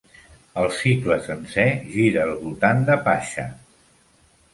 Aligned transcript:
El 0.59 0.69
cicle 0.77 1.17
sencer 1.27 1.65
gira 1.89 2.23
al 2.29 2.33
voltant 2.39 2.81
de 2.89 2.97
Pascha. 3.09 3.45